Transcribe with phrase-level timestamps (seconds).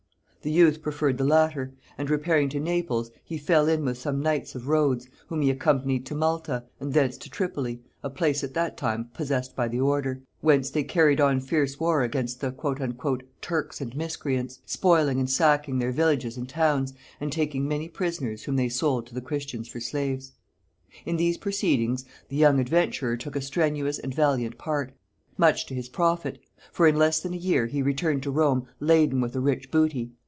[0.43, 4.55] The youth preferred the latter; and repairing to Naples, he fell in with some knights
[4.55, 8.75] of Rhodes, whom he accompanied to Malta, and thence to Tripoli, a place at that
[8.75, 12.51] time possessed by the order, whence they carried on fierce war against the
[13.39, 18.55] "Turks and miscreants," spoiling and sacking their villages and towns, and taking many prisoners whom
[18.55, 20.31] they sold to the Christians for slaves.
[21.05, 24.91] In these proceedings, the young adventurer took a strenuous and valiant part,
[25.37, 26.39] much to his profit;
[26.71, 30.09] for in less than a year he returned to Rome laden with a rich booty.